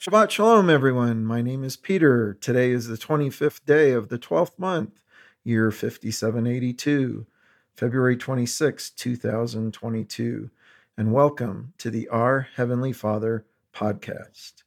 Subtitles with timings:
[0.00, 1.24] Shabbat Shalom, everyone.
[1.24, 2.34] My name is Peter.
[2.40, 5.02] Today is the 25th day of the 12th month,
[5.42, 7.26] year 5782,
[7.74, 10.50] February 26, 2022.
[10.96, 14.62] And welcome to the Our Heavenly Father podcast.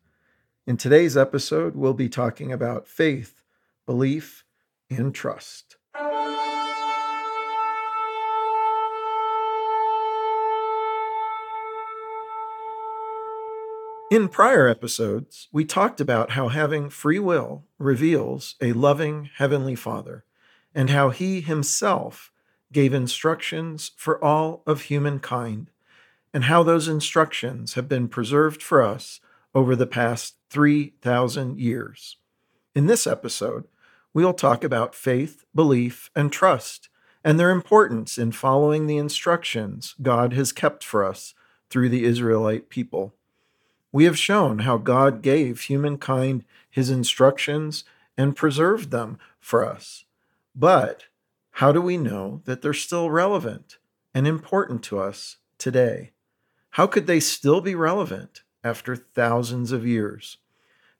[0.67, 3.41] In today's episode, we'll be talking about faith,
[3.86, 4.43] belief,
[4.89, 5.77] and trust.
[14.12, 20.25] In prior episodes, we talked about how having free will reveals a loving Heavenly Father
[20.75, 22.29] and how He Himself
[22.74, 25.71] gave instructions for all of humankind,
[26.34, 29.21] and how those instructions have been preserved for us
[29.56, 32.17] over the past 3,000 years.
[32.75, 33.64] In this episode,
[34.14, 36.89] we'll talk about faith, belief, and trust,
[37.23, 41.34] and their importance in following the instructions God has kept for us
[41.70, 43.16] through the Israelite people.
[43.91, 47.83] We have shown how God gave humankind his instructions
[48.17, 50.06] and preserved them for us.
[50.56, 51.06] But
[51.56, 53.78] how do we know that they're still relevant
[54.14, 56.11] and important to us today?
[56.72, 60.38] How could they still be relevant after thousands of years?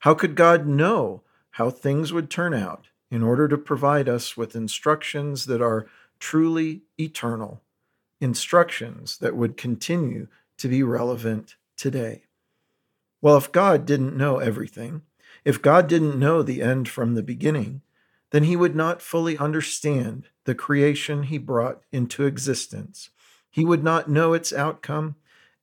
[0.00, 4.56] How could God know how things would turn out in order to provide us with
[4.56, 5.86] instructions that are
[6.18, 7.62] truly eternal,
[8.20, 12.24] instructions that would continue to be relevant today?
[13.22, 15.02] Well, if God didn't know everything,
[15.44, 17.80] if God didn't know the end from the beginning,
[18.32, 23.10] then he would not fully understand the creation he brought into existence.
[23.48, 25.14] He would not know its outcome,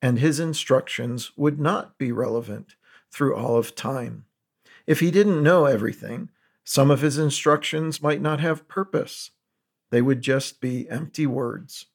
[0.02, 2.76] and his instructions would not be relevant
[3.12, 4.26] through all of time.
[4.88, 6.30] If he didn't know everything,
[6.64, 9.32] some of his instructions might not have purpose.
[9.90, 11.88] They would just be empty words.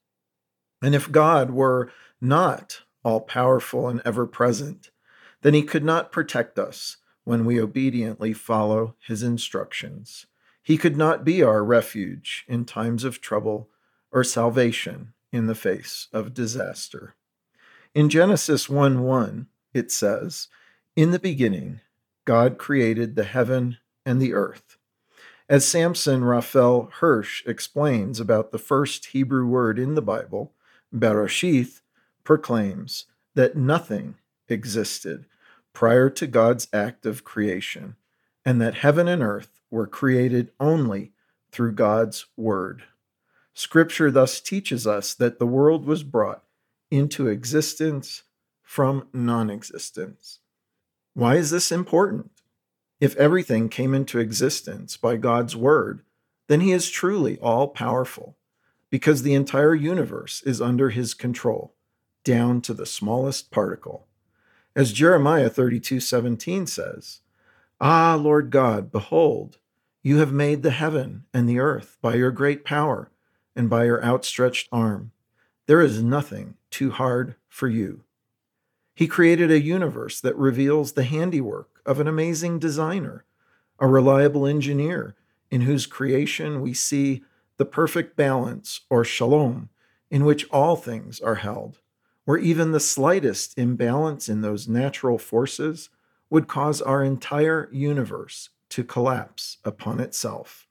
[0.82, 4.90] And if God were not all powerful and ever present,
[5.44, 10.24] then he could not protect us when we obediently follow his instructions.
[10.62, 13.68] He could not be our refuge in times of trouble
[14.10, 17.14] or salvation in the face of disaster.
[17.94, 20.48] In Genesis 1 1, it says,
[20.96, 21.80] In the beginning,
[22.24, 24.78] God created the heaven and the earth.
[25.46, 30.54] As Samson Raphael Hirsch explains about the first Hebrew word in the Bible,
[30.90, 31.82] Bereshith
[32.24, 33.04] proclaims
[33.34, 34.14] that nothing
[34.48, 35.26] existed
[35.74, 37.96] prior to God's act of creation,
[38.44, 41.12] and that heaven and earth were created only
[41.50, 42.84] through God's word.
[43.52, 46.44] Scripture thus teaches us that the world was brought
[46.90, 48.22] into existence
[48.62, 50.40] from non existence.
[51.12, 52.30] Why is this important?
[53.00, 56.02] If everything came into existence by God's word,
[56.48, 58.36] then he is truly all powerful,
[58.90, 61.74] because the entire universe is under his control,
[62.22, 64.06] down to the smallest particle.
[64.76, 67.20] As Jeremiah 32 17 says,
[67.80, 69.58] Ah, Lord God, behold,
[70.02, 73.10] you have made the heaven and the earth by your great power
[73.54, 75.12] and by your outstretched arm.
[75.66, 78.02] There is nothing too hard for you.
[78.94, 83.24] He created a universe that reveals the handiwork of an amazing designer,
[83.78, 85.14] a reliable engineer
[85.52, 87.22] in whose creation we see
[87.58, 89.68] the perfect balance or shalom
[90.10, 91.78] in which all things are held
[92.24, 95.90] where even the slightest imbalance in those natural forces
[96.30, 100.66] would cause our entire universe to collapse upon itself.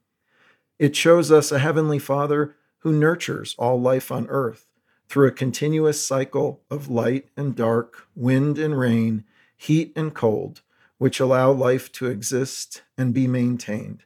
[0.78, 4.66] It shows us a Heavenly Father who nurtures all life on earth
[5.08, 9.24] through a continuous cycle of light and dark, wind and rain,
[9.56, 10.62] heat and cold,
[10.98, 14.02] which allow life to exist and be maintained.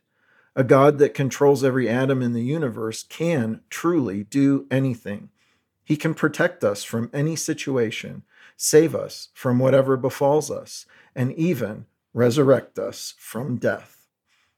[0.54, 5.30] A God that controls every atom in the universe can truly do anything
[5.88, 8.22] he can protect us from any situation,
[8.58, 10.84] save us from whatever befalls us,
[11.14, 14.06] and even resurrect us from death.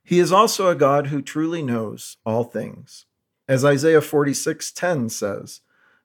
[0.02, 3.06] He is also a God who truly knows all things.
[3.46, 5.60] As Isaiah 46:10 says,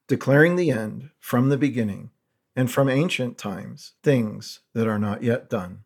[0.06, 2.12] declaring the end from the beginning
[2.56, 5.86] and from ancient times things that are not yet done.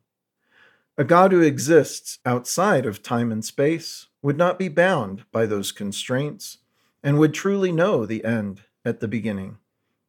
[0.97, 5.72] A God who exists outside of time and space would not be bound by those
[5.72, 6.58] constraints
[7.02, 9.58] and would truly know the end at the beginning.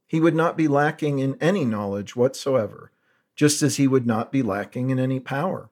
[0.08, 2.90] He would not be lacking in any knowledge whatsoever,
[3.36, 5.70] just as he would not be lacking in any power.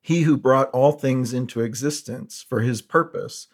[0.00, 3.48] He who brought all things into existence for his purpose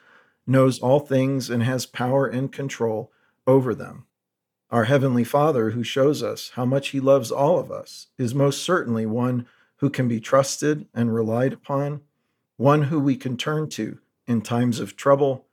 [0.47, 3.11] knows all things and has power and control
[3.47, 4.05] over them.
[4.71, 8.63] Our Heavenly Father, who shows us how much He loves all of us, is most
[8.63, 12.03] certainly one who can be trusted and relied upon,
[12.57, 15.47] one who we can turn to in times of trouble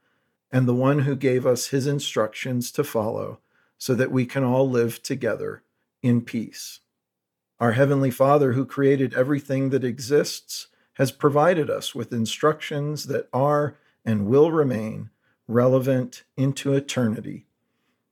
[0.52, 3.40] and the one who gave us his instructions to follow
[3.78, 5.64] so that we can all live together
[6.02, 6.80] in peace.
[7.60, 13.78] Our Heavenly Father, who created everything that exists, has provided us with instructions that are
[14.06, 15.10] and will remain
[15.48, 17.48] relevant into eternity,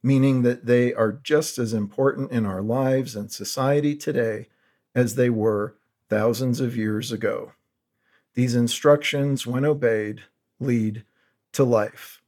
[0.01, 4.47] meaning that they are just as important in our lives and society today
[4.95, 5.75] as they were
[6.09, 7.53] thousands of years ago.
[8.33, 10.23] These instructions, when obeyed,
[10.59, 11.03] lead
[11.53, 12.21] to life.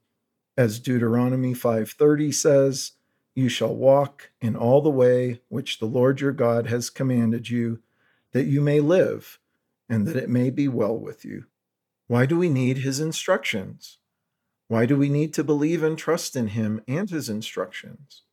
[0.58, 2.92] As Deuteronomy 5:30 says,
[3.36, 7.80] you shall walk in all the way which the Lord your God has commanded you,
[8.32, 9.40] that you may live
[9.90, 11.46] and that it may be well with you.
[12.08, 13.98] Why do we need his instructions?
[14.68, 18.24] Why do we need to believe and trust in him and his instructions?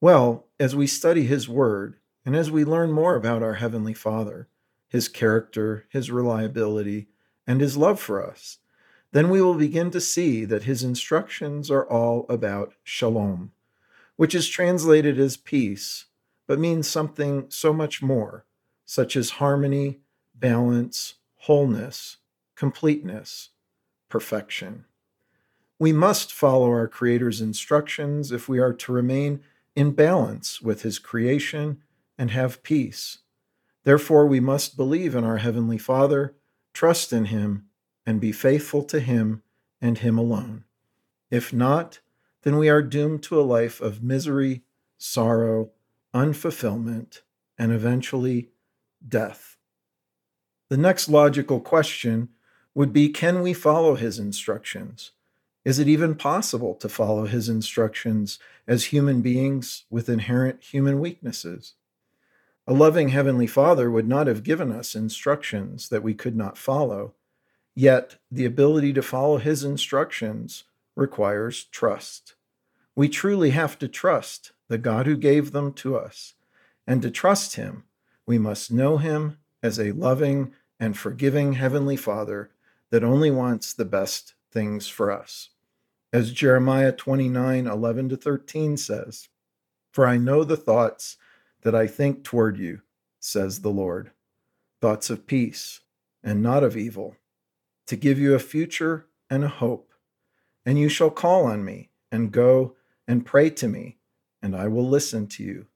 [0.00, 4.48] Well, as we study his word and as we learn more about our Heavenly Father,
[4.88, 7.08] his character, his reliability,
[7.46, 8.58] and his love for us,
[9.12, 13.52] then we will begin to see that his instructions are all about shalom,
[14.16, 16.06] which is translated as peace,
[16.46, 18.44] but means something so much more,
[18.84, 20.00] such as harmony,
[20.34, 22.18] balance, wholeness,
[22.54, 23.50] completeness,
[24.08, 24.84] perfection.
[25.78, 29.40] We must follow our Creator's instructions if we are to remain
[29.74, 31.78] in balance with His creation
[32.18, 33.18] and have peace.
[33.84, 36.34] Therefore, we must believe in our Heavenly Father,
[36.74, 37.69] trust in Him,
[38.10, 39.40] and be faithful to Him
[39.80, 40.64] and Him alone.
[41.30, 42.00] If not,
[42.42, 44.62] then we are doomed to a life of misery,
[44.98, 45.70] sorrow,
[46.12, 47.20] unfulfillment,
[47.56, 48.48] and eventually
[49.06, 49.56] death.
[50.70, 52.30] The next logical question
[52.74, 55.12] would be Can we follow his instructions?
[55.64, 61.74] Is it even possible to follow his instructions as human beings with inherent human weaknesses?
[62.66, 67.14] A loving Heavenly Father would not have given us instructions that we could not follow,
[67.74, 70.64] yet the ability to follow his instructions
[70.96, 72.34] requires trust.
[72.94, 76.34] We truly have to trust the God who gave them to us,
[76.86, 77.84] and to trust him,
[78.26, 82.50] we must know him as a loving and forgiving Heavenly Father
[82.90, 85.50] that only wants the best things for us.
[86.12, 89.28] As Jeremiah 29 11 to 13 says,
[89.92, 91.16] For I know the thoughts
[91.62, 92.80] that I think toward you,
[93.20, 94.10] says the Lord,
[94.80, 95.80] thoughts of peace
[96.22, 97.16] and not of evil,
[97.90, 99.92] to give you a future and a hope.
[100.64, 102.76] And you shall call on me and go
[103.08, 103.98] and pray to me,
[104.40, 105.66] and I will listen to you.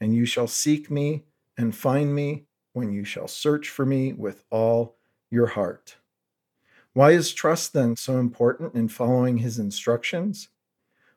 [0.00, 1.24] And you shall seek me
[1.58, 4.94] and find me when you shall search for me with all
[5.28, 5.96] your heart.
[6.92, 10.50] Why is trust then so important in following his instructions?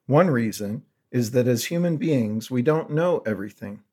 [0.07, 0.81] One reason
[1.11, 3.83] is that as human beings, we don't know everything.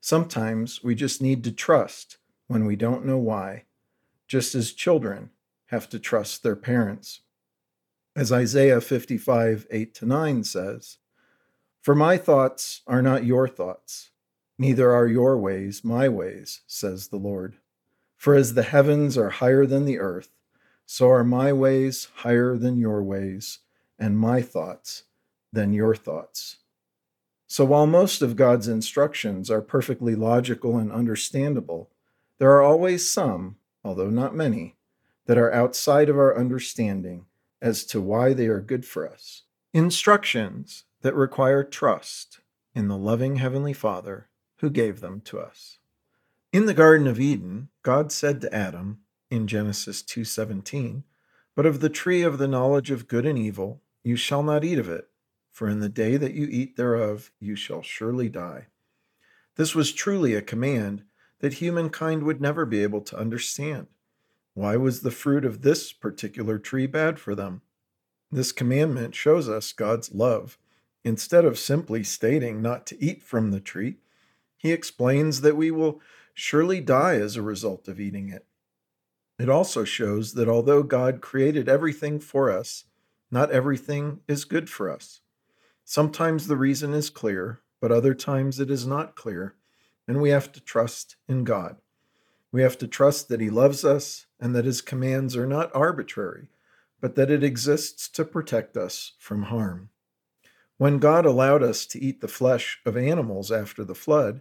[0.00, 2.16] Sometimes we just need to trust
[2.48, 3.66] when we don't know why,
[4.26, 5.30] just as children
[5.70, 7.20] have to trust their parents.
[8.14, 10.98] As Isaiah 55, 8 to 9 says,
[11.80, 14.10] For my thoughts are not your thoughts
[14.60, 17.56] Neither are your ways my ways, says the Lord.
[18.18, 20.36] For as the heavens are higher than the earth,
[20.84, 23.60] so are my ways higher than your ways,
[23.98, 25.04] and my thoughts
[25.50, 26.58] than your thoughts.
[27.46, 31.88] So while most of God's instructions are perfectly logical and understandable,
[32.36, 34.76] there are always some, although not many,
[35.30, 37.24] that are outside of our understanding
[37.62, 39.44] as to why they are good for us.
[39.72, 42.40] Instructions that require trust
[42.74, 45.78] in the loving Heavenly Father who gave them to us.
[46.52, 51.04] In the garden of Eden, God said to Adam in Genesis 2:17,
[51.54, 54.80] "But of the tree of the knowledge of good and evil you shall not eat
[54.80, 55.10] of it,
[55.52, 58.66] for in the day that you eat thereof you shall surely die."
[59.54, 61.04] This was truly a command
[61.38, 63.86] that humankind would never be able to understand.
[64.54, 67.62] Why was the fruit of this particular tree bad for them?
[68.30, 70.58] This commandment shows us God's love.
[71.04, 73.96] Instead of simply stating not to eat from the tree,
[74.56, 76.00] he explains that we will
[76.34, 78.44] surely die as a result of eating it.
[79.38, 82.84] It also shows that although God created everything for us,
[83.30, 85.20] not everything is good for us.
[85.84, 89.54] Sometimes the reason is clear, but other times it is not clear,
[90.06, 91.76] and we have to trust in God.
[92.52, 96.48] We have to trust that He loves us and that His commands are not arbitrary,
[97.00, 99.90] but that it exists to protect us from harm.
[100.80, 104.40] When God allowed us to eat the flesh of animals after the flood,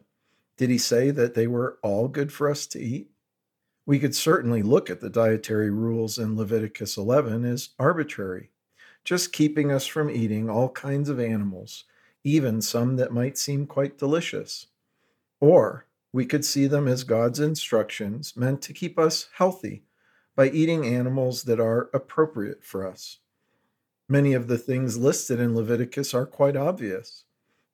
[0.55, 3.11] did he say that they were all good for us to eat?
[3.85, 8.51] We could certainly look at the dietary rules in Leviticus 11 as arbitrary,
[9.03, 11.85] just keeping us from eating all kinds of animals,
[12.23, 14.67] even some that might seem quite delicious.
[15.41, 19.83] Or we could see them as God's instructions meant to keep us healthy
[20.39, 23.17] by eating animals that are appropriate for us.
[24.07, 27.25] Many of the things listed in Leviticus are quite obvious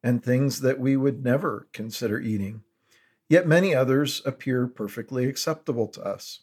[0.01, 2.63] and things that we would never consider eating
[3.29, 6.39] Yet many others appear perfectly acceptable to us.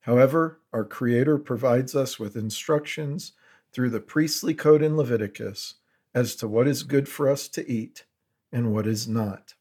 [0.00, 3.32] However, our Creator provides us with instructions
[3.70, 5.74] through the priestly code in Leviticus
[6.14, 8.06] as to what is good for us to eat
[8.50, 9.56] and what is not.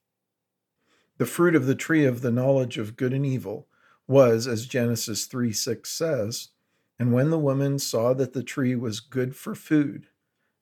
[1.18, 3.68] The fruit of the tree of the knowledge of good and evil
[4.10, 6.50] was, as Genesis 3 6 says,
[6.98, 10.08] and when the woman saw that the tree was good for food,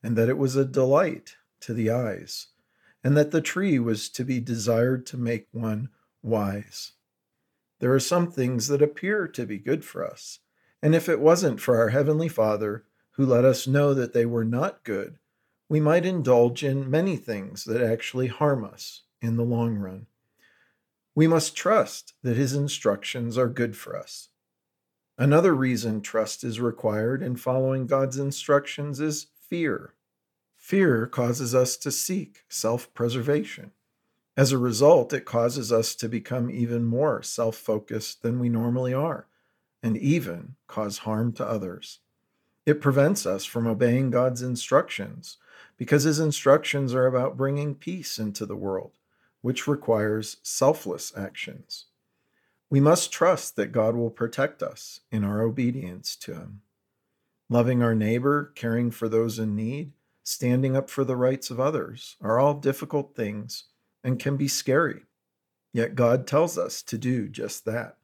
[0.03, 2.47] and that it was a delight to the eyes,
[3.03, 5.89] and that the tree was to be desired to make one
[6.21, 6.91] wise.
[7.79, 10.39] There are some things that appear to be good for us,
[10.81, 14.45] and if it wasn't for our Heavenly Father, who let us know that they were
[14.45, 15.17] not good,
[15.69, 20.05] we might indulge in many things that actually harm us in the long run.
[21.17, 24.29] We must trust that His instructions are good for us.
[25.17, 29.95] Another reason trust is required in following God's instructions is fear.
[30.57, 33.71] Fear causes us to seek self preservation.
[34.37, 38.93] As a result, it causes us to become even more self focused than we normally
[38.93, 39.25] are,
[39.81, 41.97] and even cause harm to others.
[42.63, 45.37] It prevents us from obeying God's instructions
[45.77, 48.96] because His instructions are about bringing peace into the world,
[49.47, 51.85] which requires selfless actions.
[52.69, 56.61] We must trust that God will protect us in our obedience to Him.
[57.47, 62.17] Loving our neighbor, caring for those in need, standing up for the rights of others
[62.19, 63.69] are all difficult things
[64.03, 65.03] and can be scary.
[65.71, 67.95] Yet God tells us to do just that.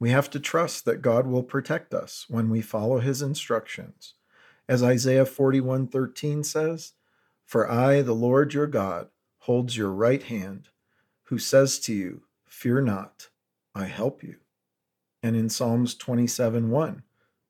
[0.00, 4.14] We have to trust that God will protect us when we follow his instructions.
[4.66, 6.94] As Isaiah 41:13 says,
[7.44, 9.10] "For I, the Lord your God,
[9.44, 10.70] holds your right hand,
[11.24, 13.28] who says to you, fear not,
[13.74, 14.38] I help you."
[15.22, 17.02] And in Psalms 27:1,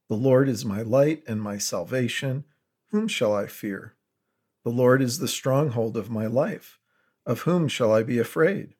[0.08, 2.46] "The Lord is my light and my salvation;
[2.88, 3.94] whom shall I fear?
[4.64, 6.80] The Lord is the stronghold of my life;
[7.24, 8.74] of whom shall I be afraid?"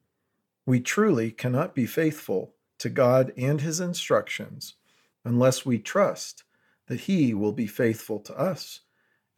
[0.67, 4.75] We truly cannot be faithful to God and his instructions
[5.23, 6.43] unless we trust
[6.87, 8.81] that he will be faithful to us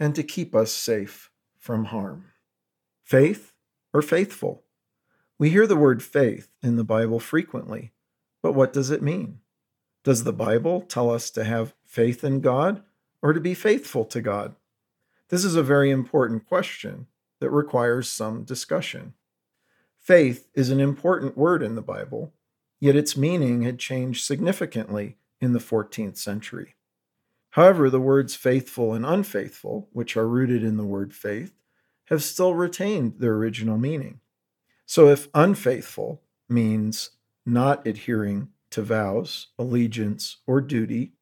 [0.00, 2.32] and to keep us safe from harm.
[3.02, 3.52] Faith
[3.96, 4.62] or faithful?
[5.38, 7.92] We hear the word faith in the Bible frequently,
[8.42, 9.40] but what does it mean?
[10.04, 12.82] Does the Bible tell us to have faith in God
[13.22, 14.54] or to be faithful to God?
[15.30, 17.06] This is a very important question
[17.40, 19.14] that requires some discussion.
[19.98, 22.32] Faith is an important word in the Bible
[22.80, 26.74] yet its meaning had changed significantly in the 14th century.
[27.50, 31.54] However, the words faithful and unfaithful, which are rooted in the word faith,
[32.06, 34.20] have still retained their original meaning.
[34.86, 37.10] So if unfaithful means
[37.44, 41.12] not adhering to vows, allegiance, or duty,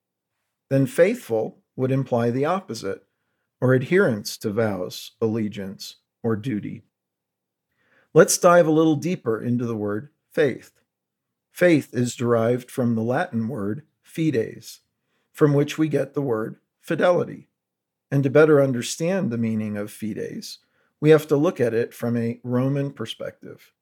[0.71, 3.05] then faithful would imply the opposite,
[3.61, 6.83] or adherence to vows, allegiance, or duty.
[8.13, 10.73] Let's dive a little deeper into the word faith.
[11.51, 14.81] Faith is derived from the Latin word fides,
[15.33, 17.49] from which we get the word fidelity.
[18.11, 20.59] And to better understand the meaning of fides,
[21.05, 23.75] we have to look at it from a Roman perspective.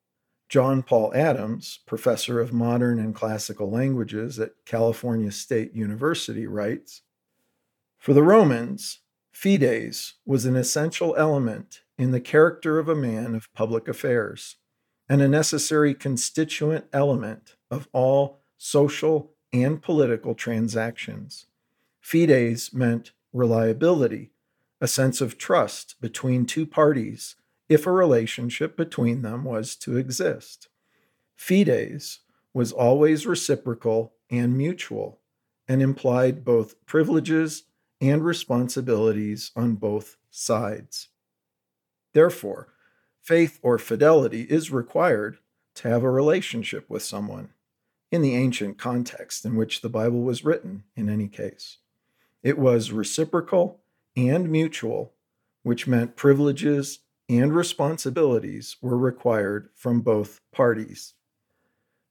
[0.48, 7.02] John Paul Adams, professor of modern and classical languages at California State University, writes
[7.96, 13.54] For the Romans, fides was an essential element in the character of a man of
[13.54, 14.56] public affairs
[15.08, 21.46] and a necessary constituent element of all social and political transactions.
[22.00, 24.31] Fides meant reliability,
[24.82, 27.36] a sense of trust between two parties
[27.68, 30.66] if a relationship between them was to exist.
[31.36, 32.18] Fides
[32.52, 35.20] was always reciprocal and mutual
[35.68, 37.62] and implied both privileges
[38.00, 41.10] and responsibilities on both sides.
[42.12, 42.74] Therefore,
[43.20, 45.38] faith or fidelity is required
[45.76, 47.50] to have a relationship with someone,
[48.10, 51.78] in the ancient context in which the Bible was written, in any case.
[52.42, 53.81] It was reciprocal
[54.16, 55.14] and mutual,
[55.62, 61.14] which meant privileges and responsibilities were required from both parties.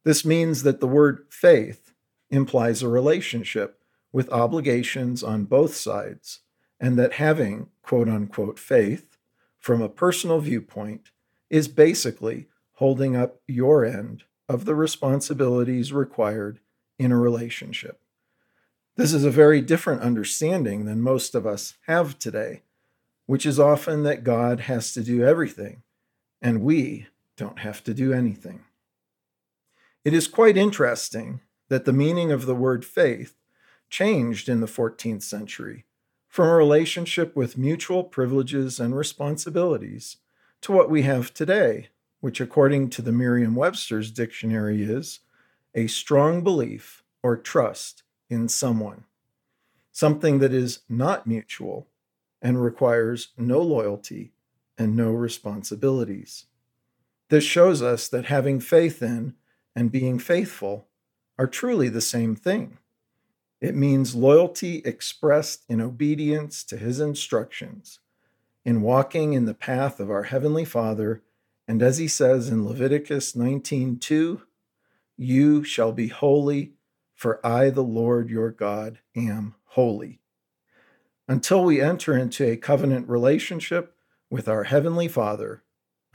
[0.04, 1.94] This means that the word faith
[2.30, 3.80] implies a relationship
[4.12, 6.40] with obligations on both sides,
[6.80, 9.18] and that having quote unquote faith
[9.60, 11.12] from a personal viewpoint
[11.50, 16.60] is basically holding up your end of the responsibilities required
[16.98, 18.01] in a relationship.
[18.98, 22.64] This is a very different understanding than most of us have today,
[23.26, 25.84] which is often that God has to do everything
[26.42, 27.08] and we
[27.38, 28.66] don't have to do anything.
[30.04, 33.36] It is quite interesting that the meaning of the word faith
[33.90, 35.86] changed in the 14th century
[36.28, 40.18] from a relationship with mutual privileges and responsibilities
[40.62, 45.20] to what we have today, which according to the Merriam Webster's dictionary is
[45.74, 49.04] a strong belief or trust in someone,
[49.92, 51.88] something that is not mutual
[52.42, 54.32] and requires no loyalty
[54.78, 56.46] and no responsibilities.
[57.30, 59.36] This shows us that having faith in
[59.76, 60.88] and being faithful
[61.38, 62.78] are truly the same thing.
[63.60, 68.00] It means loyalty expressed in obedience to his instructions,
[68.66, 71.22] in walking in the path of our Heavenly Father,
[71.68, 74.42] and as he says in Leviticus 19:2,
[75.16, 76.74] you shall be holy,
[77.22, 80.22] for I, the Lord your God, am holy.
[81.28, 83.96] Until we enter into a covenant relationship
[84.32, 85.62] with our Heavenly Father,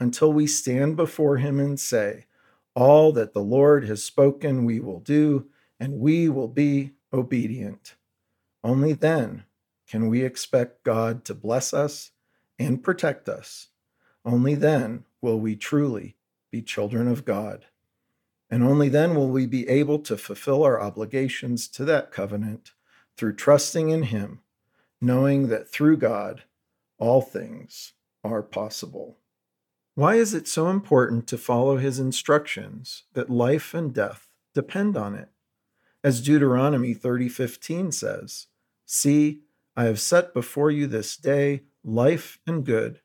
[0.01, 2.25] until we stand before him and say,
[2.75, 5.47] All that the Lord has spoken, we will do,
[5.79, 7.95] and we will be obedient.
[8.61, 9.45] Only then
[9.87, 12.11] can we expect God to bless us
[12.59, 13.69] and protect us.
[14.25, 16.17] Only then will we truly
[16.51, 17.63] be children of God.
[18.49, 22.71] And only then will we be able to fulfill our obligations to that covenant
[23.17, 24.41] through trusting in Him,
[25.01, 26.43] knowing that through God,
[26.97, 29.17] all things are possible.
[29.95, 35.15] Why is it so important to follow His instructions that life and death depend on
[35.15, 35.29] it?
[36.03, 38.47] As Deuteronomy 30:15 says,
[38.85, 39.41] "See,
[39.75, 43.01] I have set before you this day life and good,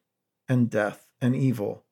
[0.49, 1.85] and death and evil,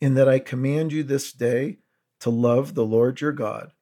[0.00, 1.78] in that I command you this day
[2.20, 3.72] to love the Lord your God,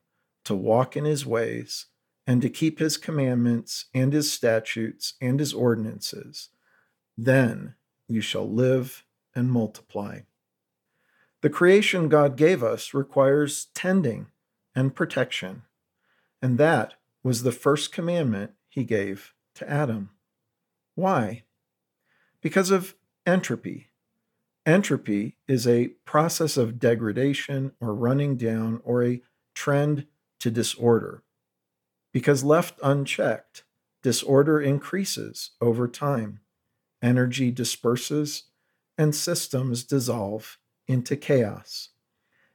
[0.45, 1.87] to walk in his ways,
[2.27, 6.51] and to keep his commandments and his statutes and his ordinances.
[7.17, 7.75] Then
[8.09, 10.21] you shall live and multiply."
[11.41, 14.31] The creation God gave us requires tending
[14.75, 15.63] and protection.
[16.43, 20.11] And that was the first commandment he gave to Adam.
[20.95, 21.45] Why?
[22.41, 23.91] Because of entropy.
[24.67, 29.23] Entropy is a process of degradation or running down or a
[29.55, 30.07] trend
[30.41, 31.23] to disorder.
[32.13, 33.63] Because left unchecked,
[34.03, 36.41] disorder increases over time,
[37.01, 38.45] energy disperses,
[38.99, 41.91] and systems dissolve into chaos.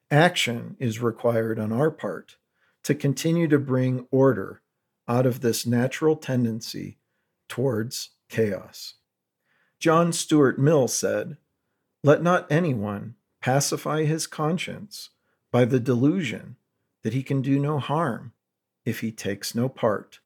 [0.09, 2.35] Action is required on our part
[2.83, 4.61] to continue to bring order
[5.07, 6.97] out of this natural tendency
[7.47, 8.95] towards chaos.
[9.79, 11.37] John Stuart Mill said,
[12.03, 15.09] Let not anyone pacify his conscience
[15.51, 16.55] by the delusion
[17.03, 18.33] that he can do no harm
[18.85, 20.19] if he takes no part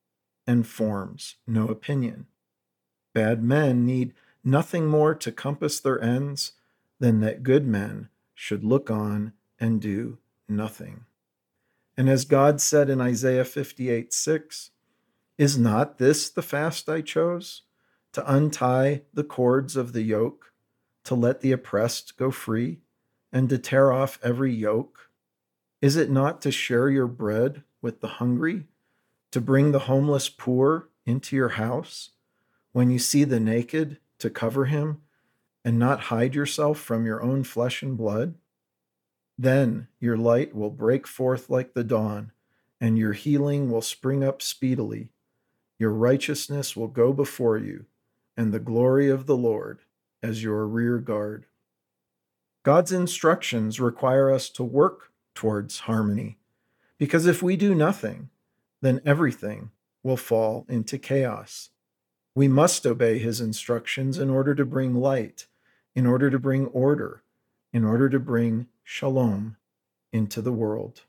[0.47, 2.27] and forms no opinion.
[3.13, 6.53] Bad men need nothing more to compass their ends
[6.99, 11.05] than that good men should look on and do nothing.
[11.97, 14.71] And as God said in Isaiah 58 6,
[15.37, 17.63] Is not this the fast I chose?
[18.13, 20.53] To untie the cords of the yoke,
[21.05, 22.79] to let the oppressed go free,
[23.31, 25.09] and to tear off every yoke?
[25.81, 28.65] Is it not to share your bread with the hungry,
[29.31, 32.11] to bring the homeless poor into your house?
[32.71, 35.01] When you see the naked, to cover him,
[35.63, 38.35] and not hide yourself from your own flesh and blood?
[39.37, 42.31] Then your light will break forth like the dawn,
[42.79, 45.09] and your healing will spring up speedily.
[45.77, 47.85] Your righteousness will go before you,
[48.37, 49.79] and the glory of the Lord
[50.21, 51.45] as your rear guard.
[52.63, 56.37] God's instructions require us to work towards harmony,
[56.97, 58.29] because if we do nothing,
[58.81, 61.69] then everything will fall into chaos.
[62.33, 65.45] We must obey his instructions in order to bring light,
[65.93, 67.21] in order to bring order,
[67.71, 69.57] in order to bring shalom
[70.11, 71.01] into the world.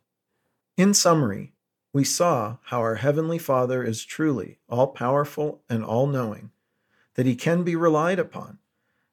[0.77, 1.53] In summary,
[1.92, 6.51] we saw how our Heavenly Father is truly all powerful and all knowing,
[7.14, 8.59] that He can be relied upon,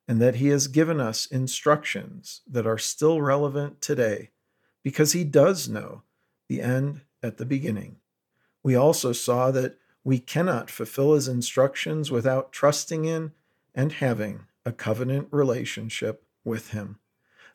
[0.08, 4.32] and that He has given us instructions that are still relevant today
[4.84, 6.04] because He does know
[6.50, 7.98] the end at the beginning.
[8.64, 13.32] We also saw that we cannot fulfill His instructions without trusting in
[13.74, 17.00] and having a covenant relationship with Him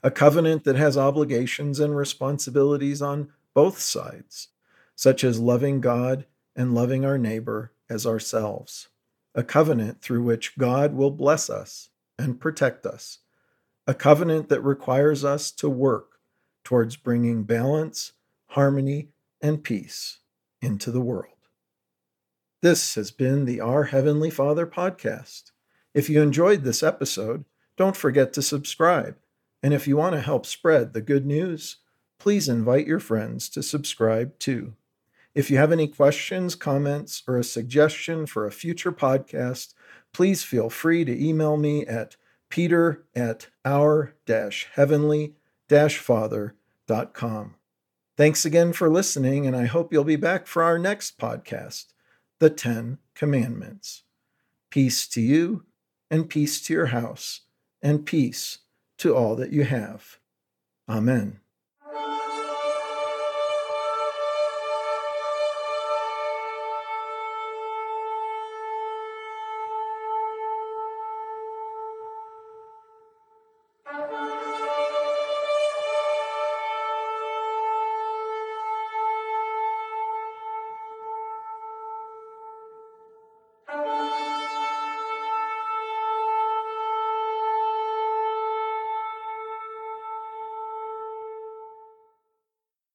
[0.03, 4.49] a covenant that has obligations and responsibilities on both sides,
[4.95, 8.89] such as loving God and loving our neighbor as ourselves,
[9.35, 13.19] a covenant through which God will bless us and protect us,
[13.87, 16.19] a covenant that requires us to work
[16.65, 18.13] towards bringing balance,
[18.49, 20.19] harmony, and peace
[20.61, 21.33] into the world.
[22.61, 25.53] This has been the Our Heavenly Father podcast.
[25.95, 27.45] If you enjoyed this episode,
[27.77, 29.17] don't forget to subscribe
[29.63, 31.77] and if you want to help spread the good news,
[32.19, 34.75] please invite your friends to subscribe too.
[35.35, 39.75] If you have any questions, comments, or a suggestion for a future podcast,
[40.13, 42.17] please feel free to email me at
[42.51, 44.15] peter at our
[44.75, 45.35] heavenly
[45.69, 47.55] father.com.
[48.17, 51.93] Thanks again for listening, and I hope you'll be back for our next podcast,
[52.41, 54.03] The Ten Commandments.
[54.71, 55.65] Peace to you,
[56.11, 57.43] and peace to your house,
[57.81, 58.59] and peace
[58.99, 60.19] to all that you have.
[60.89, 61.41] Amen.